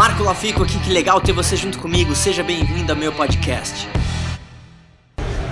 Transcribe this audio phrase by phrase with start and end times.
[0.00, 2.14] Marco Lafico aqui, que legal ter você junto comigo.
[2.14, 3.86] Seja bem-vindo ao meu podcast.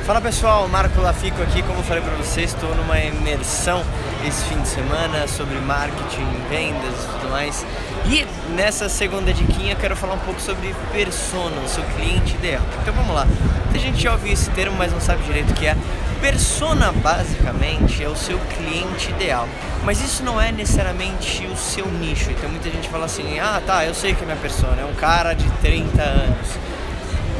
[0.08, 3.84] Fala pessoal, Marco Lafico aqui, como eu falei para vocês, estou numa imersão
[4.26, 7.62] esse fim de semana sobre marketing, vendas e tudo mais.
[8.06, 12.62] E nessa segunda diquinha eu quero falar um pouco sobre persona, o seu cliente ideal.
[12.80, 13.26] Então vamos lá.
[13.64, 15.76] Muita gente já ouviu esse termo, mas não sabe direito o que é.
[16.22, 19.46] Persona basicamente é o seu cliente ideal.
[19.84, 22.30] Mas isso não é necessariamente o seu nicho.
[22.30, 24.94] Então muita gente fala assim: "Ah, tá, eu sei que é minha persona, é um
[24.94, 26.48] cara de 30 anos".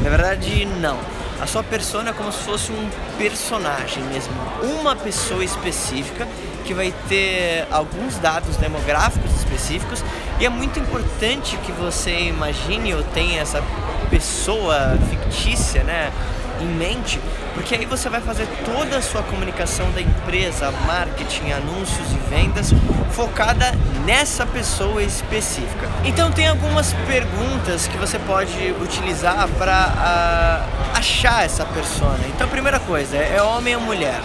[0.03, 4.33] Na verdade, não a sua persona é como se fosse um personagem mesmo,
[4.79, 6.27] uma pessoa específica
[6.65, 10.03] que vai ter alguns dados demográficos específicos
[10.39, 13.63] e é muito importante que você imagine ou tenha essa
[14.09, 16.11] pessoa fictícia, né?
[16.59, 17.19] Em mente,
[17.53, 22.73] porque aí você vai fazer toda a sua comunicação da empresa, marketing, anúncios e vendas
[23.11, 23.73] focada
[24.05, 25.89] nessa pessoa específica.
[26.05, 32.19] Então tem algumas perguntas que você pode utilizar para uh, ah, achar essa persona.
[32.35, 34.21] Então primeira coisa é homem ou mulher?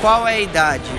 [0.00, 0.90] Qual é a idade?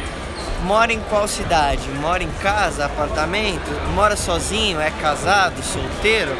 [0.64, 1.89] Mora em qual cidade?
[2.00, 3.70] Mora em casa, apartamento?
[3.94, 4.80] Mora sozinho?
[4.80, 5.61] É casado?
[5.61, 6.31] Solteiro?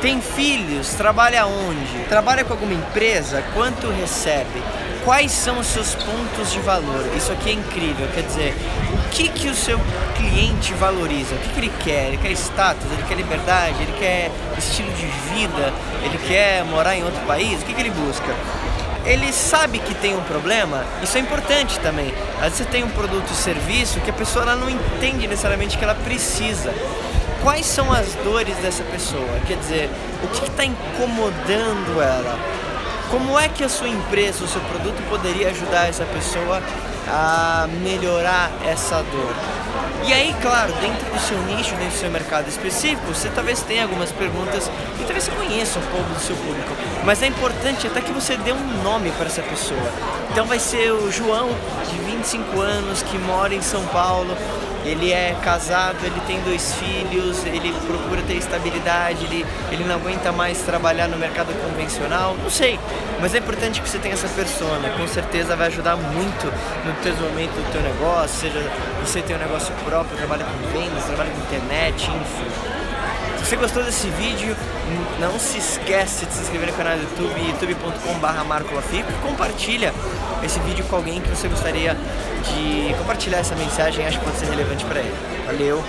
[0.00, 0.94] Tem filhos?
[0.94, 2.04] Trabalha onde?
[2.08, 3.42] Trabalha com alguma empresa?
[3.54, 4.62] Quanto recebe?
[5.04, 7.06] Quais são os seus pontos de valor?
[7.16, 8.54] Isso aqui é incrível, quer dizer,
[8.92, 9.80] o que, que o seu
[10.16, 11.34] cliente valoriza?
[11.34, 12.08] O que, que ele quer?
[12.08, 12.84] Ele quer status?
[12.92, 13.82] Ele quer liberdade?
[13.82, 15.72] Ele quer estilo de vida?
[16.04, 17.62] Ele quer morar em outro país?
[17.62, 18.34] O que, que ele busca?
[19.06, 22.12] ele sabe que tem um problema, isso é importante também.
[22.38, 25.78] Às vezes você tem um produto ou serviço que a pessoa ela não entende necessariamente
[25.78, 26.74] que ela precisa
[27.46, 29.38] quais são as dores dessa pessoa?
[29.46, 29.88] Quer dizer,
[30.20, 32.36] o que está incomodando ela?
[33.08, 36.60] Como é que a sua empresa, o seu produto poderia ajudar essa pessoa
[37.06, 39.32] a melhorar essa dor?
[40.04, 43.84] E aí, claro, dentro do seu nicho, dentro do seu mercado específico, você talvez tenha
[43.84, 44.68] algumas perguntas
[45.00, 46.72] e talvez você conheça um pouco do seu público.
[47.04, 49.92] Mas é importante até que você dê um nome para essa pessoa.
[50.32, 51.50] Então vai ser o João,
[51.88, 54.36] de 25 anos, que mora em São Paulo
[54.86, 60.30] ele é casado, ele tem dois filhos, ele procura ter estabilidade, ele, ele não aguenta
[60.30, 62.78] mais trabalhar no mercado convencional, não sei.
[63.20, 66.46] Mas é importante que você tenha essa persona, com certeza vai ajudar muito
[66.84, 68.62] no desenvolvimento do teu negócio, seja
[69.04, 72.75] você tem um negócio próprio, trabalha com vendas, trabalha com internet, enfim.
[73.46, 74.56] Se você gostou desse vídeo,
[75.20, 79.94] não se esquece de se inscrever no canal do YouTube, youtube.com.br marcolafico compartilha
[80.42, 81.96] esse vídeo com alguém que você gostaria
[82.42, 85.14] de compartilhar essa mensagem, acho que pode ser relevante para ele.
[85.46, 85.84] Valeu!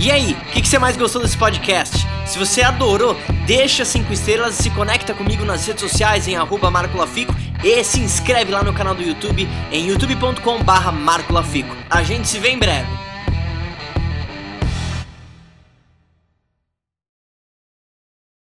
[0.00, 2.04] E aí, o que, que, você mais gostou desse podcast?
[2.26, 3.16] Se você adorou,
[3.46, 8.00] deixa 5 estrelas e se conecta comigo nas redes sociais em arroba marcolafico e se
[8.00, 10.92] inscreve lá no canal do YouTube em youtube.com barra.
[11.88, 13.07] A gente se vê em breve.